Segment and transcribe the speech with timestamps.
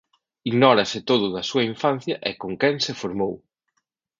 [0.51, 3.33] Ignórase todo da súa infancia e con quen se formou.